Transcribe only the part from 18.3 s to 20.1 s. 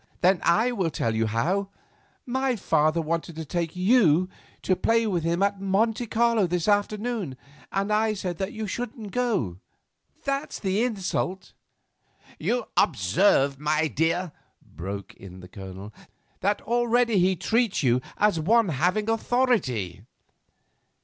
one having authority."